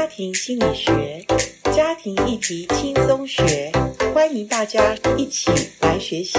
[0.00, 1.22] 家庭心理学，
[1.76, 3.70] 家庭议题轻松学，
[4.14, 5.50] 欢迎大家一起
[5.82, 6.38] 来学习。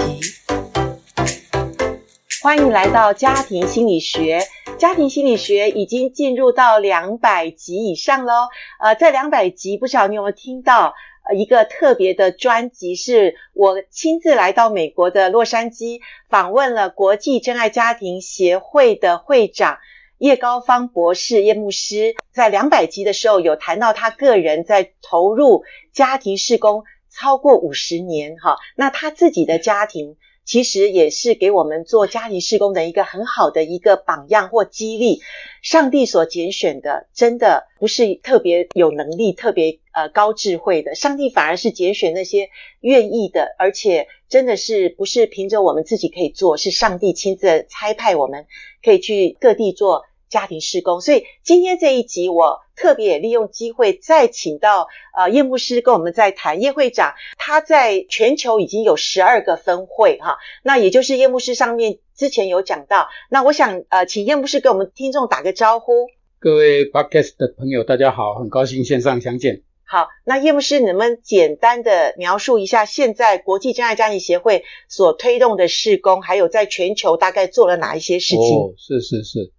[2.42, 4.40] 欢迎来到家庭心理学。
[4.80, 8.48] 家庭心理学已经进入到两百集以上喽。
[8.80, 10.94] 呃，在两百集，不知道你有没有听到？
[11.36, 19.78] 一个特别的专辑，是我亲自来到美国的洛杉矶，访问了国际真爱家庭协会的会长
[20.22, 22.14] 叶高芳博士叶牧师。
[22.30, 30.16] 在两百集的时候，有谈到他个人在投入家庭事工超过五十年，哈，那他自己的家庭。
[30.44, 35.20] 其实也是给我们做家庭事工的一个很好的一个榜样或激励。
[35.62, 48.46] 上帝所拣选的，真的不是特别有能力、特别呃高智慧的，上帝反而是拣选那些愿意的，而且真的是不是凭着我们自己可以做，是上帝亲自差派我们
[48.84, 50.04] 可以去各地做。
[50.32, 66.08] 家庭施工，所以今天这一集我特别也利用机会再请到呃叶牧师跟我们再谈叶会长，他在全球已经有十二个分会哈，那也就是叶牧师上面之前有讲到，那我想呃请叶牧师跟我们听众打个招呼。
[66.40, 69.62] 各位 Podcast 的朋友大家好，很高兴线上相见。
[69.84, 78.38] 好，那叶牧师能不能简单的描述一下现在国际真爱家庭协会所推动的事工，还有在全球大概做了哪一些事情？
[78.38, 79.52] 哦，是是是。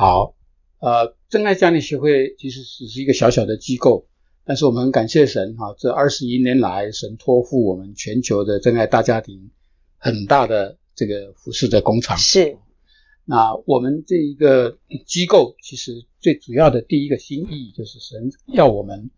[0.00, 0.34] 好，
[0.78, 4.08] 呃，真爱家庭协会其实只是一个小小的机构，
[4.46, 9.50] 但是我们很感谢神哈，这二十一年来，神托付我们全球的真爱大家庭
[9.98, 12.16] 很大的这个服饰的工厂。
[12.16, 12.56] 是，
[13.26, 19.10] 那我们这一个机构其实最主要的第一个心意就是神要我们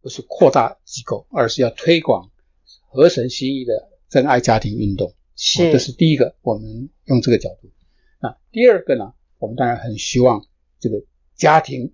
[0.00, 2.30] 不是扩大机构，而是要推广
[2.88, 5.12] 合神心意的真爱家庭运动。
[5.36, 7.68] 是，这是第一个，我们用这个角度。
[8.22, 9.12] 那第二个呢？
[9.40, 10.46] 我们当然很希望
[10.78, 11.02] 这个
[11.34, 11.92] 家庭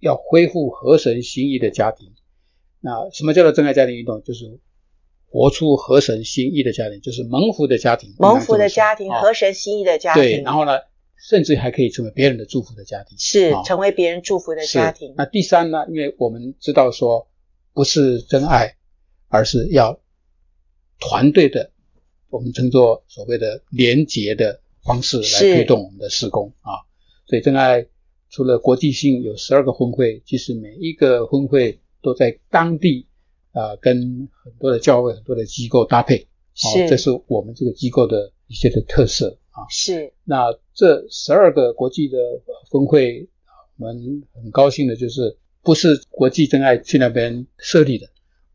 [0.00, 2.12] 要恢复合神心意的家庭。
[2.80, 4.22] 那什么叫做真爱家庭运动？
[4.24, 4.58] 就是
[5.28, 8.14] 活出合神心意的家庭，就是蒙福的家庭。
[8.18, 10.22] 蒙福的家庭，合神心意的家庭。
[10.22, 10.80] 对，然后呢，
[11.16, 13.18] 甚至还可以成为别人的祝福的家庭。
[13.18, 15.14] 是，成为别人祝福的家庭。
[15.16, 15.84] 那第三呢？
[15.88, 17.28] 因为我们知道说，
[17.74, 18.76] 不是真爱，
[19.28, 20.00] 而是要
[20.98, 21.72] 团队的，
[22.30, 24.62] 我们称作所谓的连结的。
[24.88, 26.88] 方式来推动我们的施工啊，
[27.26, 27.86] 所以真爱
[28.30, 33.06] 除了国际性有十二个分会，其实每一个分会都在当地
[33.52, 39.68] 啊，跟很多的教会、很多的机构搭配，是，这是我们这个机构的一些的特色啊。
[39.68, 42.18] 是，那这十二个国际的
[42.70, 43.28] 分会，
[43.76, 48.08] 我们很高兴的就是不是国际真爱去那边设立的，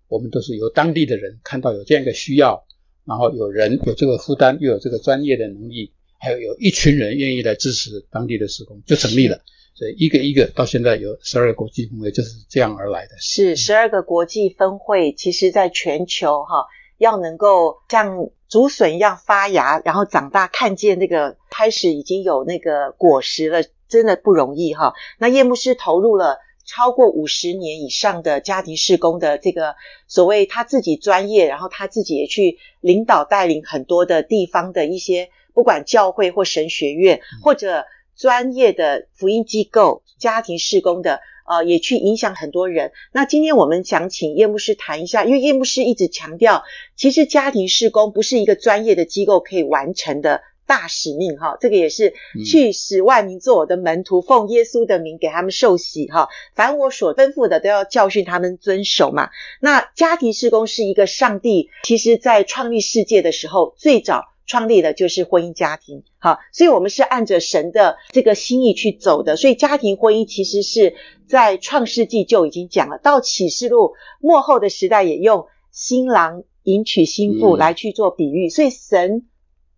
[0.07, 2.65] 我们都是由当地的人看到有这样一个需要，
[3.05, 5.93] 然后有人有这个负担，又有这个专业的能力。
[6.23, 9.41] 还有有一群人愿意来支持当地的施工，就成立了。
[9.75, 13.15] 所以一个一个到现在有十二个国际分会，就是这样而来的。
[13.19, 16.67] 是十二个国际分会，其实在全球哈，
[16.97, 24.93] 要能够像竹笋一样发芽，然后长大，看见那个开始已经有那个果实了，真的不容易哈。
[25.19, 29.75] 那叶牧师投入了超过五十年以上的家庭施工的这个
[30.07, 35.29] 所谓他自己专业，然后他自己也去领导带领很多的地方的一些。
[35.53, 42.91] 不管教会或神学院，或者专业的福音机构、家庭事工的，呃，也去影响很多人。
[43.11, 46.63] 那今天我们想请叶牧师谈一下，因为叶牧师一直强调，
[46.95, 52.13] 其实家庭事工不是一个专业的机构可以完成的大使命，哈，这个也是
[52.45, 59.29] 去使万民做我的门徒，奉耶稣的名给他们受洗，哈，凡我所吩咐的都要教训他们遵守嘛。
[59.59, 64.32] 那家庭事工是一个上帝，其实在创立世界的时候最早。
[64.45, 69.35] 创立的就是婚姻家庭，好，所以我们是按着神的这个心意去走的。
[69.37, 70.95] 所以家庭婚姻其实是
[71.27, 78.49] 在创世纪就已经讲了，到启示录末后的时代也用新郎迎娶新妇来去做比喻。
[78.49, 79.27] 所以神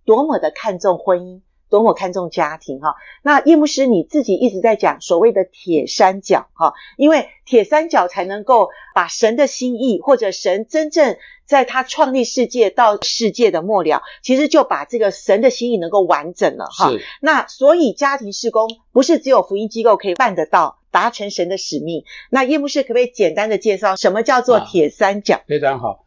[0.04, 1.42] 多么的看重婚姻。
[1.76, 2.96] 多么看重家庭哈？
[3.22, 16.94] 那叶牧师你自己一直在讲所谓的铁三角哈，因为铁三角才能够把神的心意，或者神真正在他创立世界到世界的末了，其实就把这个神的心意能够完整了哈。
[17.20, 22.06] 那所以家庭事工不是只有福音机构可以办得到，达成神的使命。
[22.30, 25.36] 那叶牧师可不可以简单的介绍什么叫做铁三角？
[25.36, 26.05] 啊，非常好。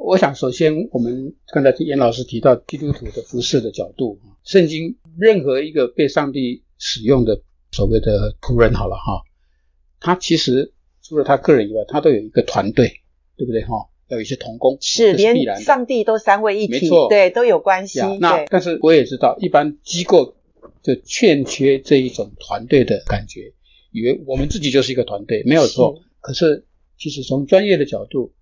[0.00, 4.18] 我想首先我们刚才严老师提到基督徒的服饰的角度。
[4.42, 9.22] 圣经任何一个被上帝使用的所谓的仆人，好了哈，
[10.00, 13.02] 他其实除了他个人以外，他都有一个团队，
[13.36, 13.90] 对不对哈？
[14.08, 18.00] 要有一些同工，是，是连上帝都三位一体，没错，对，都有关系。
[18.18, 20.34] 那但是我也知道，一般机构
[20.82, 23.52] 就欠缺这一种团队的感觉，
[23.92, 26.00] 以为我们自己就是一个团队，没有错。
[26.20, 26.66] 可是
[26.98, 28.32] 其实从专业的角度，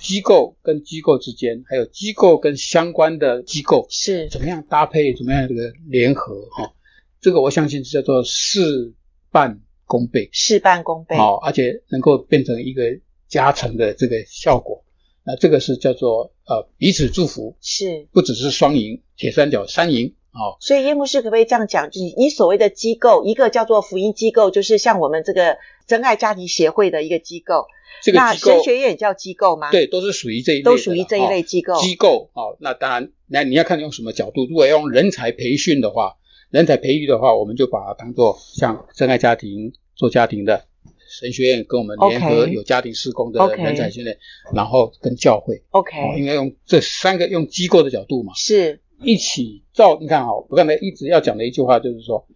[0.00, 4.28] 机构跟机构之间，还有机构跟相关的机构是。
[4.28, 6.72] 怎么样搭配，怎么样这个联合哈，
[7.20, 8.94] 这个我相信是叫做事
[9.30, 12.84] 半功倍，事半功倍，好，而且能够变成一个
[13.28, 14.84] 加成的这个效果。
[15.24, 18.08] 那这个是叫做呃彼此祝福，是。
[18.12, 20.14] 不只是双赢，铁三角三赢。
[20.38, 21.90] 哦，所以叶牧师可不可以这样讲？
[21.90, 27.66] 就是你所谓的机构，一个叫做福音机构，就是像我们这个真爱家庭协会的一个机构。
[28.00, 29.72] 这个机构，那神学院也叫机构吗？
[29.72, 31.74] 对，都是属于这一类，都属于这一类机构。
[31.74, 34.46] 哦、机构，哦，那当然，那你要看用什么角度。
[34.46, 36.14] 如果用人才培训的话，
[36.50, 40.66] 人才培育的话，我们就把它当做像真爱家庭做家庭的
[41.08, 49.98] 神学院跟我们联合有家庭施工的人才训练，okay, 然后跟教会，OK，应该用这三个用机构的角度嘛，是一起造。
[50.00, 52.26] 你看哈，我刚才一直要讲的一句话就是说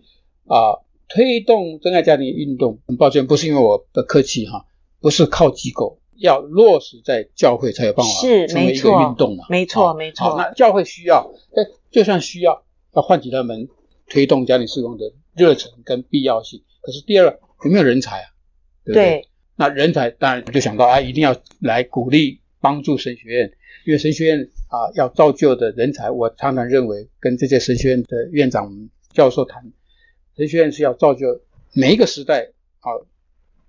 [0.47, 4.67] 啊、呃，推动真爱家庭运动，很抱歉，不是因为我的客气哈。
[5.01, 8.13] 不是靠机构，要落实在教会才有办法
[8.47, 9.47] 成为一个运动嘛？
[9.49, 10.37] 没错，没错。
[10.39, 12.63] 那教会需要，哎，就算需要，
[12.95, 13.69] 要唤起他们
[14.09, 16.63] 推动家庭施工的热忱跟必要性。
[16.83, 18.27] 可是第二，有没有人才啊？
[18.85, 19.05] 对不对？
[19.11, 19.29] 对。
[19.57, 23.53] 那人才当然就想到啊，一定要来鼓励帮助神学院，
[23.85, 29.71] 因为神学院啊要造就的人才，我常常认为跟这些神学院的院长教授谈，
[30.35, 31.43] 神学院是要造就
[31.75, 32.93] 每一个时代啊。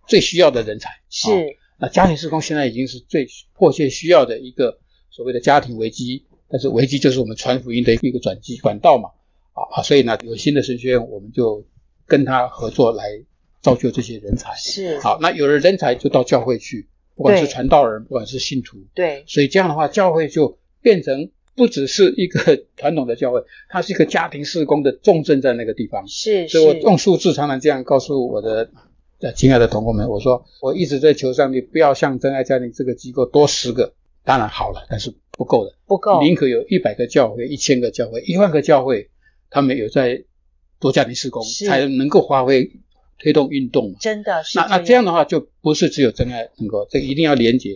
[0.05, 1.43] 最需要的人才是、哦、
[1.79, 4.77] 那家庭事工现在已经是最迫切需要的一个
[5.09, 9.11] 所谓的家庭危机，但是危机就是我们传福音的一个转机管道嘛
[9.53, 11.65] 啊啊，所以呢，有新的神学院，我们就
[12.05, 13.23] 跟他合作来
[13.61, 14.53] 造就这些人才。
[14.55, 26.07] 是好，那有了人才就到教会去，不管是传道人，不管是信徒，对，所以这样的话，教会就变成不只是一个 传统的教会，它是一个家庭事工的重镇在那个地方。
[26.07, 28.69] 是，所以我用数字常常这样告诉我的。
[29.37, 33.93] 亲爱的同工们，我说我一直在求上帝，不要像真爱家庭这个机构多十个，
[34.25, 36.21] 当然好了，但是不够的，不够。
[36.21, 39.09] 宁可有一百个教会、一千个教会、一万个教会，
[39.49, 40.25] 他们有在
[40.77, 42.69] 多家庭施工，才能够发挥
[43.23, 43.97] 推动运动嘛。
[43.99, 44.59] 真的是。
[44.59, 47.71] 那那这样的话，就不是只有真爱能够，这个一定要连接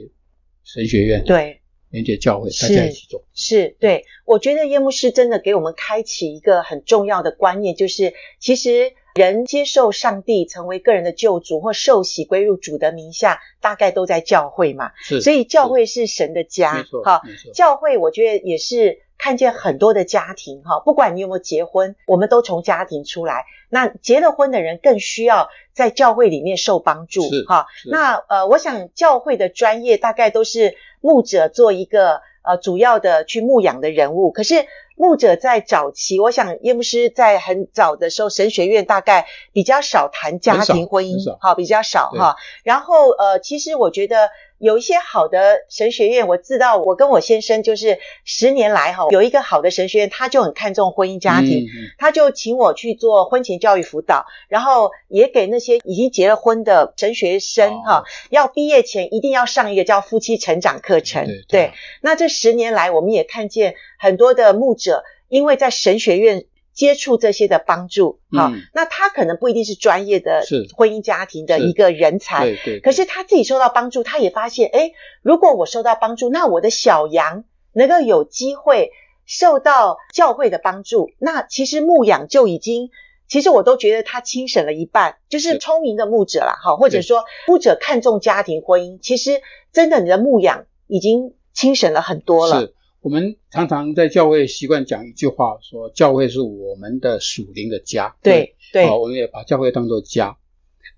[0.63, 3.23] 神学院，对，连接教会，大家一起做。
[3.33, 8.91] 是，对，我觉得叶牧师真的给我们开启一个很重要的观念，就是其实。
[9.17, 14.91] 人接受上帝成为个人的救主或受洗归入主的名下，大概都在教会嘛。
[15.03, 16.85] 是，所以教会是神的家。
[17.03, 23.45] 哈，教会我觉得也是看见很多的家庭哈，不管你有没有结婚，我们都从家庭出来。
[23.69, 27.23] 那结了婚的人更需要在教会里面受帮助。
[27.47, 27.67] 哈。
[27.85, 34.65] 那呃，我想教会的专业大概都是牧者做一个呃主要的去牧养的人物，可是。
[34.99, 42.35] 牧者在早期，我想耶牧师在很早的时候，神学院大概比较少谈家庭婚姻，好，比较少哈。
[42.63, 61.25] 然后呃，其实我觉得有一些好的神学院，我知道我跟我先生就是十年来哈，有一个好的神学院，他就很看重婚姻家庭，嗯、他就请我去做婚前教育辅导，然后也给那些已经结了婚的神学生哈，要毕业前一定要上一个叫夫妻成长课程。
[61.25, 63.75] 对，对，对，那这十年来，我们也看见。
[63.99, 66.45] 很多的牧者，因为在神学院
[66.77, 70.43] 接触这些的帮助，好、嗯，那他可能不一定是专业的
[70.75, 72.79] 婚姻家庭的一个人才，对对。
[72.79, 74.93] 可是他自己受到帮助，他也发现，诶，
[75.23, 78.91] 如果我受到帮助，那我的小羊能够有机会
[79.25, 82.91] 受到教会的帮助，那其实牧养就已经，
[83.27, 89.41] 其实我都觉得他轻省了一半，就是聪明的牧者啦，哈，或者说牧者看重家庭婚姻，其实
[89.73, 92.71] 真的你的牧养已经轻省了很多了。
[93.07, 98.17] 我们常常在教会习惯讲一句话，说教会是我们的属灵的家。
[98.21, 100.37] 对对，啊，我们也把教会当做家。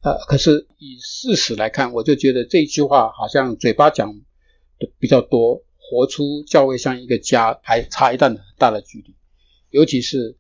[0.02, 4.12] 呃，可是以事实来看，我就觉得这一句话好像嘴巴讲
[4.80, 9.14] 的比较多，活出教会像一个家还差一段很大的距离。
[9.70, 10.36] 尤其是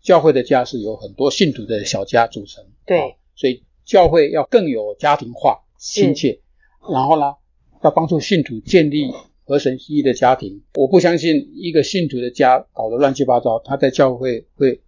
[0.00, 2.64] 教会的家是由很多信徒的小家组成。
[2.86, 6.42] 对，啊，所以教会要更有家庭化、亲切，
[6.88, 7.34] 然后呢，
[7.82, 9.10] 要帮助信徒建立。
[9.48, 14.82] 合神心意的家庭，我不相信一个信徒的家搞得乱七八糟，他在教会会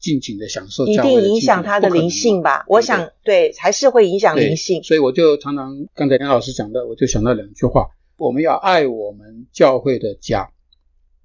[0.00, 2.64] 尽情的享受教会，一定影响他的灵性吧？
[2.68, 4.82] 我想，对，还是会影响灵性。
[4.82, 10.50] 所以我就常常刚才梁老师讲的，我就想到两句话：我们要爱我们教会的家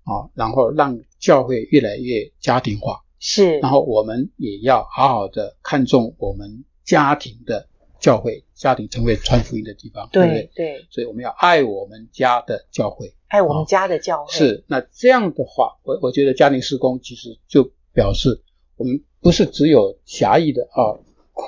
[0.03, 7.69] 啊，然后让教会越来越家庭化，是，然后我们也要好好的看重我们家庭的。
[8.03, 10.49] 教会家庭成为传福音的地方，对不对？
[10.53, 14.31] 对，所以我们要爱我们家的教会，爱我们家的教会。
[14.33, 18.43] 是，那这样的话，我我觉得家庭施工其实就表示
[18.75, 20.99] 我们不是只有狭义的啊，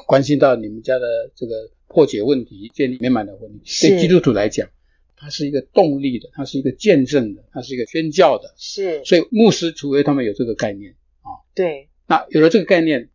[0.07, 3.81] 关心到你们家的这个破解问题，建立美满的婚姻。
[3.81, 4.69] 对基督徒来讲，
[5.17, 8.53] 它是一个动力的，它是一个见证的，它是一个宣教的。
[8.55, 13.09] 是，所以牧师除非他们有这个概念啊，对，那有了这个概念，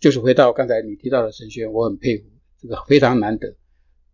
[0.00, 2.24] 就是回到刚才你提到的神学，我很佩服，
[2.60, 3.54] 这个非常难得。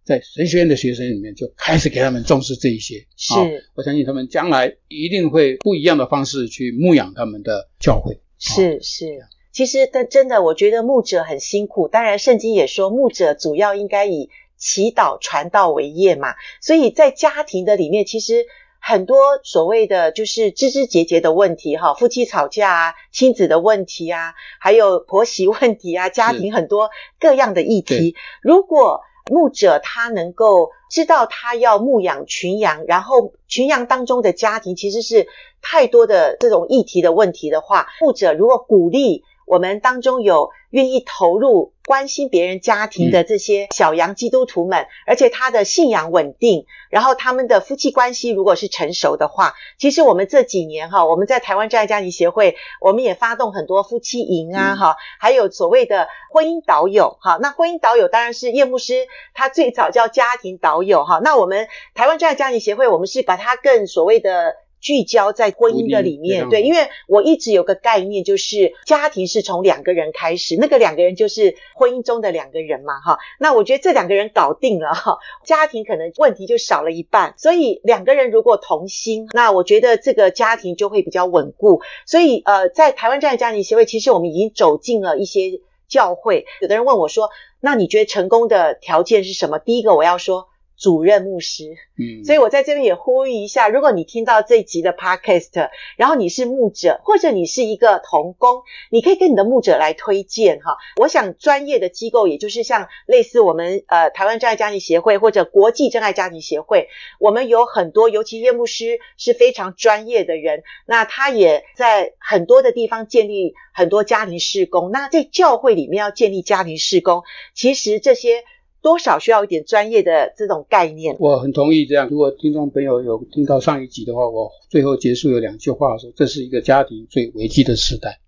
[0.04, 3.34] 在神学院的学生里面就开始给他们重视这一些，是，
[3.74, 8.20] 我相信他们将来一定会不一样的方式去牧养他们的教会。
[8.38, 9.20] 是是，
[9.50, 11.88] 其实但真的，我觉得牧者很辛苦。
[11.88, 16.34] 当然，圣经也说牧者主要应该以祈祷传道为业嘛。
[16.60, 18.44] 所以在家庭的里面，其实
[18.86, 29.00] 很多所谓的就是枝枝节节的问题哈，夫妻吵架啊，亲子的问题啊，还有婆媳问题啊，家庭很多各样的议题，如果
[29.30, 35.28] 牧者他能够知道他要牧养群羊，然后群羊当中的家庭其实是
[35.62, 57.38] 太多的这种议题的问题的话，牧者如果鼓励我们当中有愿意投入关心别人家庭的这些小羊基督徒们，嗯、而且他的信仰稳定，然后他们的夫妻关系如果是成熟的话，其实我们这几年哈，我们在台湾真爱家庭协会，我们也发动很多夫妻营啊哈、嗯，还有所谓的婚姻导友哈。
[57.40, 61.20] 那婚姻导友当然是叶牧师他最早叫家庭导友哈。
[61.22, 64.56] 那我们台湾真爱家庭协会，我们是把它更所谓的。
[64.84, 73.18] 聚焦在婚姻的里面，对，因为我一直有个概念，就是家庭是从两个人开始，那个两个人就是婚姻中的两个人嘛，哈。
[73.40, 77.32] 那我觉得这两个人搞定了，哈，家庭可能问题就少了一半。
[77.38, 81.80] 所以两个人如果同心，那我觉得这个家庭就会比较稳固。
[82.04, 86.44] 所以，呃，在台湾这样的家庭协会，其实我们已经走进了一些教会。
[86.60, 90.48] 有的人问我说：“那你觉得成功的条件是什么？”第一个我要说。
[90.76, 100.76] 主任牧师，嗯，所以我在这边也呼吁一下，如果你听到这一集的 podcast，然后你是牧者，或者你是一个童工，你可以跟你的牧者来推荐哈。
[100.96, 106.88] 我想专业的机构，也就是像类似我们呃台湾真爱家庭协会或者国际真爱家庭协会，
[107.20, 114.90] 我们有很多，尤其叶牧师是非常专业的人，那他也在很多的地方建立很多家庭事工。
[114.90, 117.22] 那在教会里面要建立家庭事工，
[117.54, 118.42] 其实这些。
[118.84, 121.16] 多少需要一点专业的这种概念。
[121.18, 122.06] 我很同意这样。
[122.10, 128.20] 如果听众朋友有听到上一集的话，我最后结束有两句话说：这是一个家庭最危机的时代。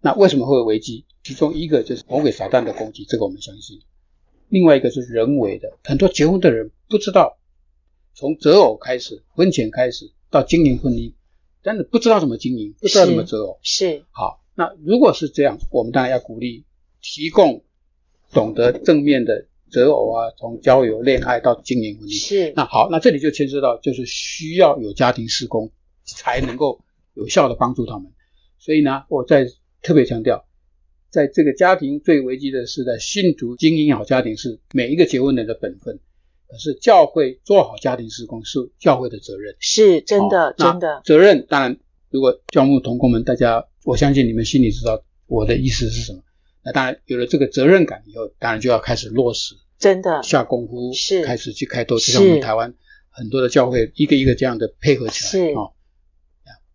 [0.00, 1.04] 那为什么会有危机？
[1.24, 3.80] 其中一个就是魔鬼撒旦的攻击，这个我们相信；
[4.48, 7.36] 另外一个是人为的，很多结婚的人不知道，
[8.14, 11.12] 从择偶开始，婚前开始到经营婚姻，
[11.60, 13.58] 但是不知道怎么经营，不知道怎么择偶。
[13.62, 13.88] 是。
[13.88, 14.04] 是。
[14.12, 16.66] 好，那如果是这样，我们当然要鼓励，
[17.00, 17.64] 提供
[18.32, 19.46] 懂得正面的。
[19.72, 22.52] 择偶啊，从交友、恋爱到经营婚姻，是。
[22.54, 25.72] 那好，那这里就牵涉到，就是需要有家庭施工
[26.04, 26.80] 才能够
[27.14, 28.12] 有效的帮助他们。
[28.58, 29.46] 所以呢，我再
[29.82, 30.44] 特别强调，
[31.10, 35.98] 在这个家庭最危机的时代，信徒经营好家庭是每一个结婚人的本分。
[36.46, 41.00] 可是教会做好家庭施工是教会的责任，是真的，真的。
[41.02, 41.78] 责任当然，
[42.10, 46.18] 如果教牧同工们，大家我相信你们心里知道我的意思是什么。
[46.62, 52.72] 那当然有了这个责任感以后，当然就要开始落实，真的下功夫，是开始去开拓，就像我们台湾
[53.10, 55.30] 很多的教会一个一个这样的配合起来。
[55.30, 55.72] 是啊、哦，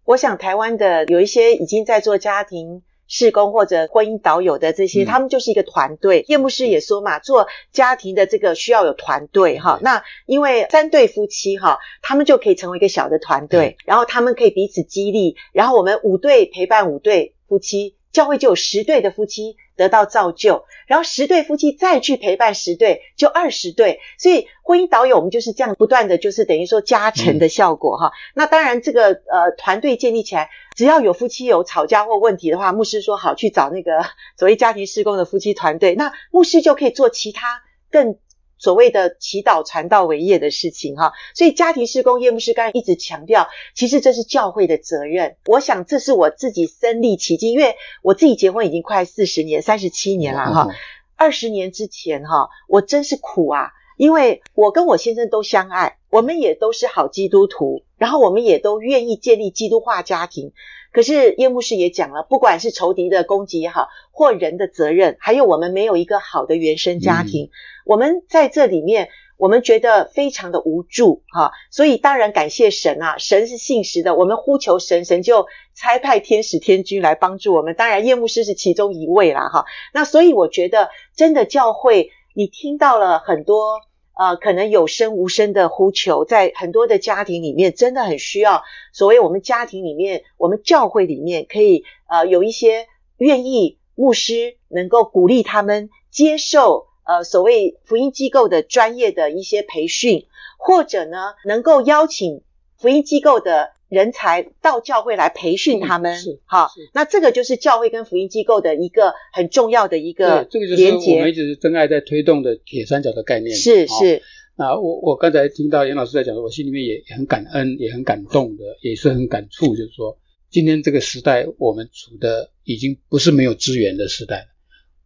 [0.04, 6.26] 我想台湾的有一些已经在做家庭事工或者婚姻导友的这些，嗯、他们就是一个团队。
[6.28, 9.80] 叶牧师也说嘛，做家庭的这个需要有团队哈。
[9.82, 19.56] 那因为三对夫妻哈，他们就可以成为一个小的团队，然后他们可以彼此激励，然后我们五对陪伴五对夫妻，教会就有十对的夫妻。
[19.78, 24.02] 得到造就，然后十对夫妻再去陪伴十对，就二十对。
[24.18, 34.04] 所以婚姻导友我们就是这样不断的就是等于说加成的效果哈、那当然这个呃团队建立起来，只要有夫妻有吵架或问题的话，牧师说好去找那个
[34.38, 38.18] 所谓家庭施工的夫妻团队，那牧师就可以做其他更。
[38.58, 45.38] 所谓的祈祷传道为业的事情哈，所以家庭施工叶牧师刚才一直强调，其实这是教会的责任。
[45.46, 50.68] 我想这是我自己身历其境，因为我自己结婚已经快四十年，三十七年了哈。
[51.16, 60.54] 二十年之前哈，我真是苦啊，因为我跟我先生都相爱，我们也都是好基督徒，然后我们也都愿意建立基督化家庭。
[60.94, 67.50] 可是叶牧师也讲了，不管是仇敌的攻击也好，或人的责任，还有我们没有一个好的原生家庭，嗯、
[67.86, 71.52] 我们在这里面，我们觉得非常的无助哈。
[71.70, 77.76] 所以当然感谢神啊，神是信实的，我们呼求神，神就差派天使天君来帮助我们。
[77.76, 79.66] 当然叶牧师是其中一位啦哈。
[79.94, 83.82] 那所以我觉得，真的教会，你听到了很多。
[84.20, 88.64] 呃，可能有声无声的呼求，在很多的家庭里面，真的很需要。
[88.92, 100.26] 所谓我们家庭里面，我们教会里面，可以呃有一些愿意牧师能够鼓励他们接受呃所谓福音机构的专业的一些培训，
[100.58, 102.42] 或者呢能够邀请
[102.80, 114.22] 福音机构的人才到教会来培训他们，是好，那这个就是教会跟福音机构的一个很重要的一个对，这个就是我们一直真爱在推动的铁三角的概念，是是。
[114.58, 120.18] 啊，我我刚才听到严老师在讲，我心里面也很感恩，也很感动的，也是很感触，就是说，
[120.50, 124.46] 今天这个时代，我们处的已经不是没有资源的时代了。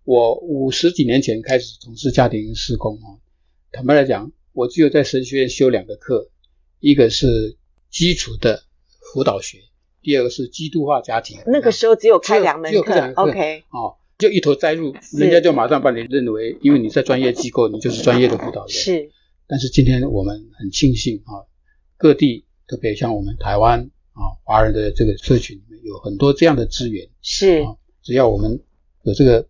[0.06, 3.20] 我五十几年前开始从事家庭施工啊，
[3.74, 6.30] 坦白来讲，我只有在神学院修两个课，
[6.80, 7.58] 一个是
[7.90, 8.64] 基础的
[9.14, 9.60] 辅导学，
[10.02, 11.40] 第二个是基督化家庭。
[11.48, 18.70] 那个时候只有开两门课，，OK，哦，就一头栽入，人家就马上把你认为，因为你在专业机构，你就是专业的辅导员。
[18.70, 19.12] 是。
[19.48, 21.44] 但是今天我们很庆幸啊，
[21.98, 23.82] 各地特别像我们台湾
[24.14, 28.62] 啊，华人的这个社群里面有很多这样的资源，是啊，只要我们
[29.04, 29.46] 有这个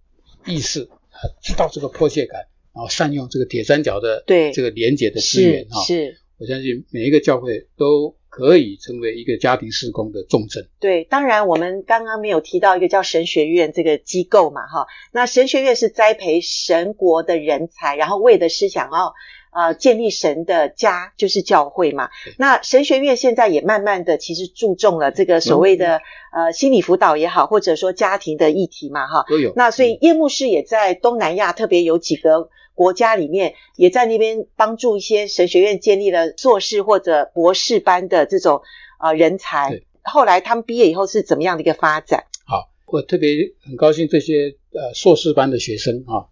[0.48, 2.42] 意识啊，知道这个迫切感，
[2.74, 10.68] 然后善用这个铁三角的对这个连结的资源哈，是，我相信每一个教会都可以成为一个家庭施工的重镇。
[10.80, 19.14] 对，当然我们刚刚没有提到一个叫神学院这个机构嘛，哈，那神学院是栽培神国的人才，然后为的是想要。
[19.54, 22.10] 呃，建立神的家就是教会嘛。
[22.38, 25.98] 那神学院现在也慢慢的，其实注重了这个所谓的、
[26.32, 29.26] 嗯、呃心理辅导也好，或者说家庭的议题嘛，哈。
[29.28, 29.52] 都有。
[29.58, 38.62] 那所以叶牧师也在东南亚，特别有几个国家里面，也在那边帮助一些神学院建立了硕士或者博士班的这种
[39.00, 39.82] 呃人才。
[40.04, 42.26] 后来他们毕业以后是怎么样的一个发展？
[42.46, 46.32] 好，我特别很高兴这些呃硕士班的学生啊。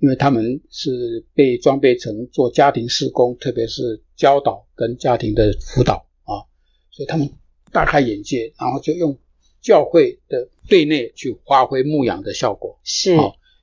[0.00, 6.44] 因为他们是被装备成做家庭事工，特别是教导跟家庭的辅导啊，
[6.90, 7.30] 所以他们
[7.72, 9.16] 大开眼界，然后就用
[9.62, 12.78] 教会的对内去发挥牧养的效果。
[12.82, 13.16] 是，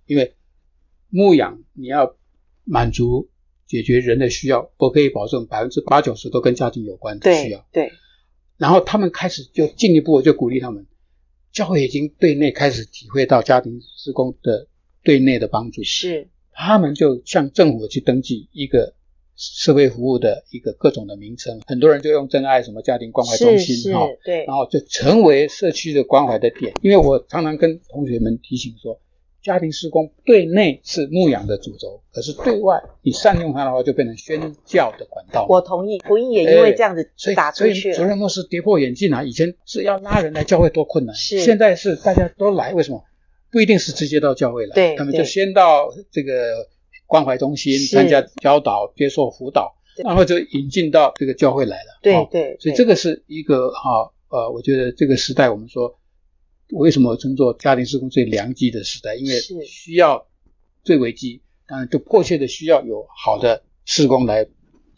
[0.08, 0.34] 因为
[1.12, 2.16] 牧养你要
[2.64, 3.30] 满足
[3.68, 7.64] 解决人的需要，我可以保证百分之八九十都跟家庭有关的需要。
[7.72, 7.94] 对，对。
[8.58, 10.88] 然后他们开始就进一步就鼓励他们，
[11.52, 14.68] 教会已经对内开始体会到家庭施工的。
[15.04, 18.94] 对内的帮助是，他们就向政府去登记一个
[19.36, 26.76] 社会服务的一个各种的名称，很多人就用真爱什么家庭关怀中心哈，对，然后就成为社区的关怀的点。
[26.84, 29.02] 因为我常常跟同学们提醒说，
[29.42, 35.46] 家庭施工对内是牧养的主轴，可是对外你善用它的话，就变成宣教的管道。
[35.50, 37.74] 我同意，福音也因为这样子打出去。
[37.74, 43.04] 所以主任牧师跌破眼镜啊，以前是要拉人来教会多困难，是现在是大家都来，为什么？
[43.52, 46.68] 不一定是直接到教会来，对，他们就先到这个
[47.06, 49.76] 关怀中心参加教导、接受辅导，
[50.06, 52.00] 然后就引进到这个教会来了。
[52.02, 55.94] 对对，对，所以这个是一个哈呃，我觉得这个时代我们说
[56.72, 60.28] 为什么称作家庭施工最良机的时代，因为需要
[60.84, 64.48] 最危机，当然就迫切的需要有好的施工来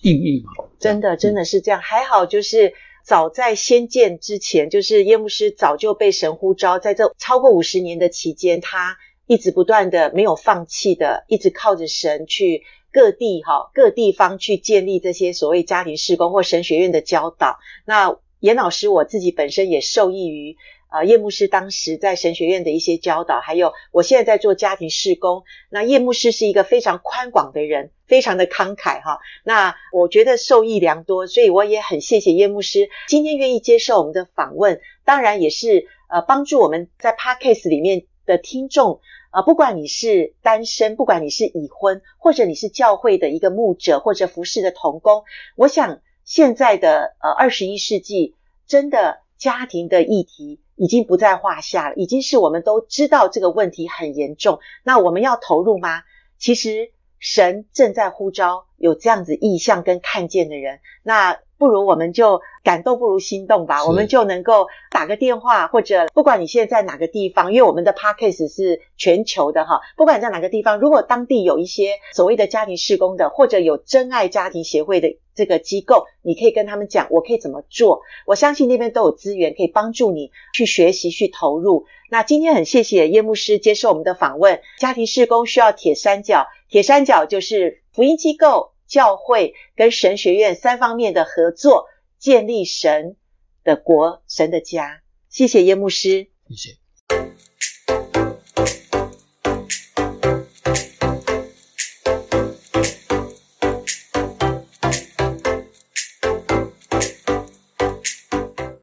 [0.02, 0.52] 应应嘛。
[0.80, 2.74] 真的真的是这样，还好就是。
[3.06, 8.96] 早在先见之前，就是叶牧师早就被神呼召，在这超过五十年的期间，他
[9.28, 17.58] 一直不断的没有放弃的，一直靠着神去各地哈各地方去建立这些所谓家庭事工或神学院的教导。
[17.86, 20.56] 那严老师我自己本身也受益于。
[20.94, 25.44] 啊，叶牧师当时在神学院的一些教导，还有我现在在做家庭事工。
[25.72, 29.18] 那叶牧师是一个非常宽广的人，非常的慷慨哈。
[29.44, 34.82] 那我觉得受益良多，所以我也很谢谢叶牧师今天愿意接受我们的访问。
[35.04, 39.02] 当然也是呃帮助我们在 Podcast 里面的听众
[39.32, 45.24] 啊、不管你是单身，不管你是已婚，或者你是教会的一个牧者或者服侍的同工，
[45.56, 48.36] 我想现在的呃二十一世纪
[48.68, 50.60] 真的家庭的议题。
[50.76, 54.60] 已经不在话下了，已经是我们都知道这个问题很严重。
[54.84, 56.04] 那我们要投入吗？
[56.38, 60.80] 其实神正在呼召有这样子意向跟看见的人。
[61.04, 78.02] 那不如我们就感动不如心动吧，我们就能够打个电话，或者不管你现在在哪个地方，因为我们的 Podcast 是全球的哈，不管在哪个地方，如果当地有一些所谓的家庭事工的，或者有真爱家庭协会的这个机构，你可以跟他们讲，我可以怎么做。
[78.26, 81.86] 我相信那边都有资源可以帮助你去学习、去投入。
[82.10, 84.60] 那今天很谢谢叶牧师接受我们的访问。
[84.80, 88.73] 家庭事工需要铁三角，铁三角就是福音机构。
[88.88, 93.16] 教会跟神学院三方面的合作，建立神
[93.64, 95.02] 的国、神的家。
[95.30, 96.83] 谢谢叶牧师，谢谢。